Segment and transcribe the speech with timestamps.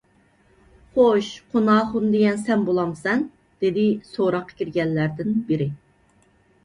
[0.95, 3.21] خوش، قۇناخۇن دېگەن سەن بولامسەن؟_
[3.67, 3.85] دېدى
[4.15, 5.69] سوراققا كىرگەنلەردىن بىرى.